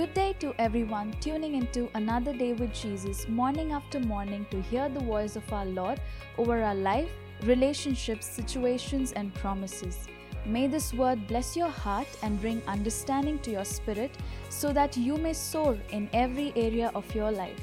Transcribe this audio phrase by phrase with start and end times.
[0.00, 4.88] Good day to everyone tuning into another day with Jesus, morning after morning, to hear
[4.88, 6.00] the voice of our Lord
[6.38, 7.10] over our life,
[7.42, 10.08] relationships, situations, and promises.
[10.46, 14.10] May this word bless your heart and bring understanding to your spirit
[14.48, 17.60] so that you may soar in every area of your life.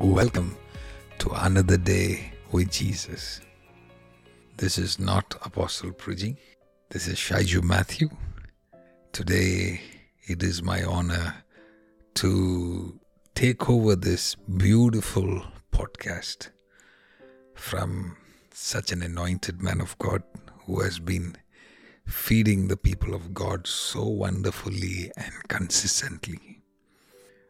[0.00, 0.56] Welcome
[1.20, 3.42] to another day with Jesus.
[4.56, 6.36] This is not Apostle preaching.
[6.90, 8.08] This is Shaiju Matthew.
[9.12, 9.80] Today
[10.28, 11.34] it is my honor
[12.14, 12.98] to
[13.34, 16.50] take over this beautiful podcast
[17.54, 18.16] from
[18.52, 20.22] such an anointed man of God
[20.66, 21.36] who has been
[22.06, 26.60] feeding the people of God so wonderfully and consistently.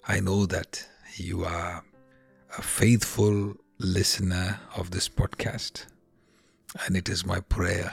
[0.06, 0.86] I know that
[1.16, 1.84] you are
[2.56, 5.86] a faithful listener of this podcast,
[6.86, 7.92] and it is my prayer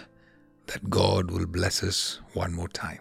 [0.68, 3.00] that God will bless us one more time.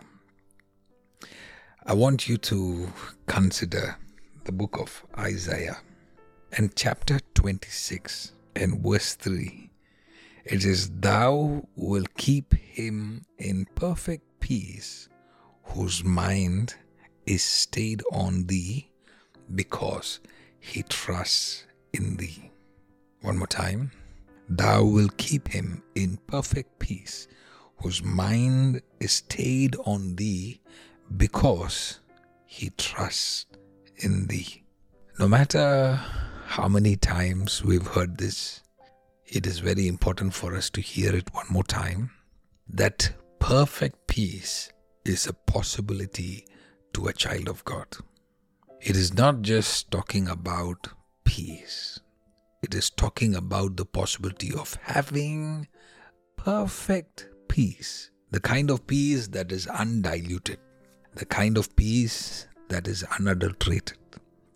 [1.87, 2.89] I want you to
[3.27, 3.99] consider
[4.45, 5.77] the book of Isaiah
[6.57, 9.71] and chapter 26 and verse 3.
[10.47, 15.11] It is, Thou will keep him in perfect peace
[15.63, 16.75] whose mind
[17.27, 18.89] is stayed on thee
[19.55, 20.21] because
[20.61, 22.51] he trusts in thee.
[23.21, 23.93] One more time.
[24.49, 27.29] Thou will keep him in perfect peace
[27.83, 30.63] whose mind is stayed on thee
[31.17, 32.01] because
[32.47, 33.47] he trusts
[33.97, 34.63] in thee.
[35.19, 36.01] No matter
[36.47, 38.63] how many times we've heard this,
[39.27, 42.11] it is very important for us to hear it one more time
[42.69, 44.73] that perfect peace
[45.05, 46.47] is a possibility
[46.93, 47.87] to a child of God.
[48.81, 50.89] It is not just talking about
[51.25, 52.01] peace,
[52.63, 55.69] it is talking about the possibility of having
[56.37, 60.59] perfect peace, the kind of peace that is undiluted,
[61.15, 63.99] the kind of peace that is unadulterated,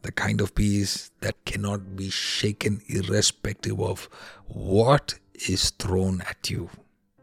[0.02, 4.08] the kind of peace that cannot be shaken irrespective of
[4.46, 6.70] what is thrown at you.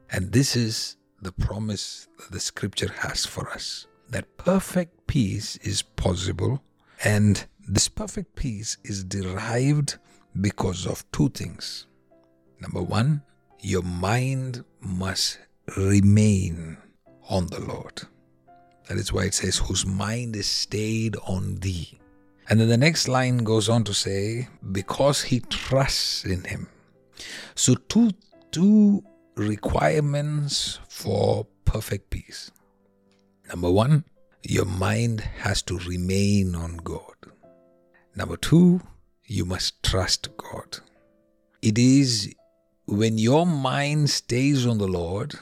[0.09, 5.81] And this is the promise that the scripture has for us that perfect peace is
[5.81, 6.61] possible,
[7.03, 9.97] and this perfect peace is derived
[10.39, 11.87] because of two things.
[12.59, 13.23] Number one,
[13.59, 15.39] your mind must
[15.75, 16.77] remain
[17.29, 18.03] on the Lord.
[18.87, 21.99] That is why it says, whose mind is stayed on thee.
[22.49, 26.67] And then the next line goes on to say, because he trusts in him.
[27.55, 28.11] So, two,
[28.51, 29.03] two
[29.35, 32.51] requirements for perfect peace.
[33.49, 34.05] Number one,
[34.43, 37.15] your mind has to remain on God.
[38.15, 38.81] Number two,
[39.25, 40.77] you must trust God.
[41.61, 42.33] It is
[42.85, 45.35] when your mind stays on the Lord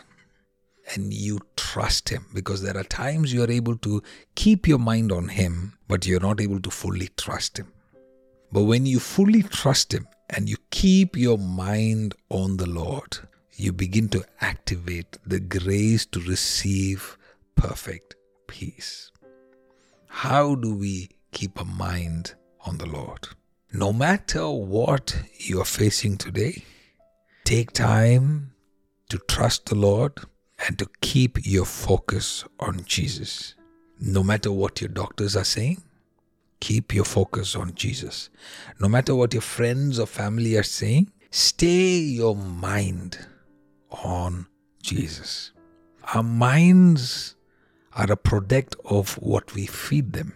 [0.93, 4.01] and you trust Him because there are times you are able to
[4.35, 7.71] keep your mind on Him, but you're not able to fully trust Him.
[8.51, 13.17] But when you fully trust Him and you keep your mind on the Lord,
[13.55, 17.17] you begin to activate the grace to receive
[17.55, 18.15] perfect
[18.47, 19.11] peace.
[20.07, 23.27] How do we keep a mind on the Lord?
[23.71, 26.63] No matter what you are facing today,
[27.43, 28.53] take time
[29.09, 30.19] to trust the Lord
[30.65, 33.55] and to keep your focus on Jesus.
[33.99, 35.83] No matter what your doctors are saying,
[36.59, 38.29] keep your focus on Jesus.
[38.79, 43.17] No matter what your friends or family are saying, stay your mind
[43.91, 44.47] on
[44.81, 45.51] Jesus.
[46.13, 47.35] Our minds
[47.95, 50.33] are a product of what we feed them.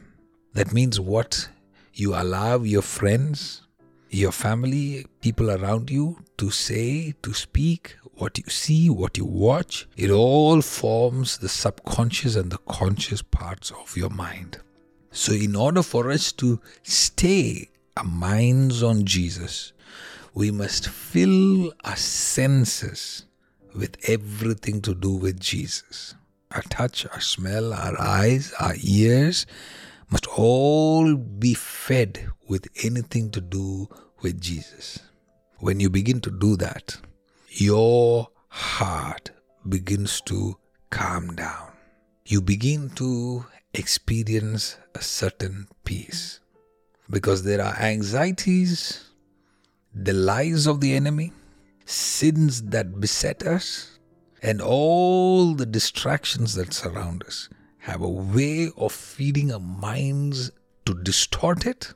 [0.53, 1.49] That means what
[1.94, 3.61] you allow your friends,
[4.09, 9.88] your family, people around you to say, to speak, what you see, what you watch,
[9.95, 14.59] it all forms the subconscious and the conscious parts of your mind.
[15.12, 19.73] So, in order for us to stay our minds on Jesus,
[20.34, 23.25] we must fill our senses
[23.75, 26.15] with everything to do with Jesus.
[26.51, 29.45] Our touch, our smell, our eyes, our ears
[30.09, 33.88] must all be fed with anything to do
[34.21, 35.00] with Jesus.
[35.59, 36.98] When you begin to do that,
[37.50, 39.31] your heart
[39.68, 40.57] begins to
[40.89, 41.71] calm down.
[42.25, 46.39] You begin to experience a certain peace
[47.09, 49.12] because there are anxieties,
[49.94, 51.31] the lies of the enemy,
[51.86, 54.00] sins that beset us,
[54.42, 60.51] and all the distractions that surround us have a way of feeding our minds
[60.85, 61.94] to distort it,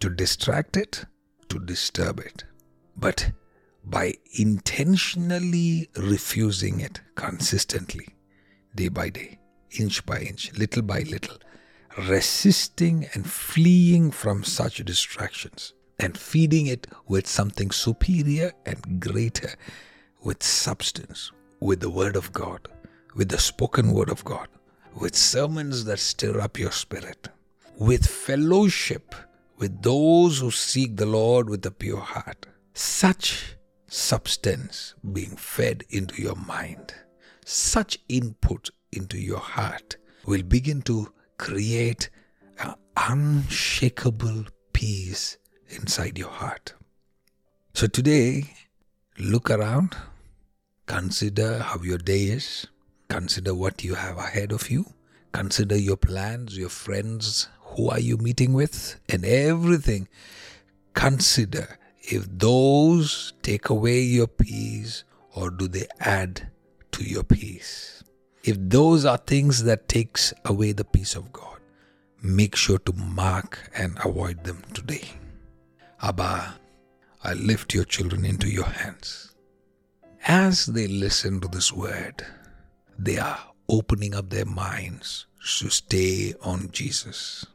[0.00, 1.04] to distract it,
[1.48, 2.44] to disturb it.
[2.96, 3.32] But
[3.84, 8.08] by intentionally refusing it consistently,
[8.74, 9.38] day by day,
[9.78, 11.36] inch by inch, little by little,
[11.98, 19.54] resisting and fleeing from such distractions and feeding it with something superior and greater,
[20.22, 21.30] with substance,
[21.60, 22.68] with the Word of God,
[23.14, 24.48] with the spoken Word of God,
[24.94, 27.28] with sermons that stir up your spirit,
[27.78, 29.14] with fellowship
[29.60, 32.46] with those who seek the Lord with a pure heart.
[32.72, 33.56] Such
[33.86, 36.94] substance being fed into your mind,
[37.44, 42.08] such input into your heart will begin to create
[42.58, 45.36] an unshakable peace
[45.68, 46.72] inside your heart.
[47.74, 48.54] So today,
[49.18, 49.94] look around,
[50.86, 52.66] consider how your day is,
[53.10, 54.86] consider what you have ahead of you,
[55.32, 60.08] consider your plans, your friends, who are you meeting with, and everything.
[60.94, 65.04] Consider if those take away your peace
[65.34, 66.48] or do they add
[66.92, 68.02] to your peace.
[68.44, 71.58] If those are things that takes away the peace of God,
[72.22, 75.08] make sure to mark and avoid them today.
[76.00, 76.54] Abba,
[77.24, 79.34] I lift your children into your hands.
[80.26, 82.24] As they listen to this word,
[83.02, 83.38] they are
[83.68, 85.26] opening up their minds
[85.58, 87.46] to stay on Jesus.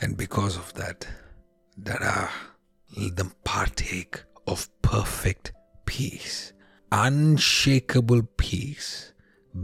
[0.00, 1.06] And because of that,
[1.78, 2.30] that are
[2.96, 5.52] let them partake of perfect
[5.84, 6.52] peace.
[6.92, 9.12] Unshakable peace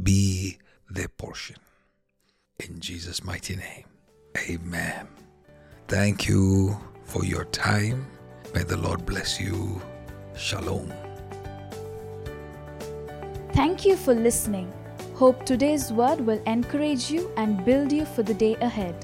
[0.02, 0.58] be
[0.90, 1.56] their portion.
[2.58, 3.84] In Jesus' mighty name,
[4.48, 5.06] amen.
[5.86, 8.06] Thank you for your time.
[8.54, 9.80] May the Lord bless you.
[10.36, 10.92] Shalom.
[13.54, 14.72] Thank you for listening.
[15.14, 18.94] Hope today's word will encourage you and build you for the day ahead.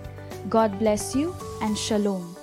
[0.48, 2.37] God bless you and shalom.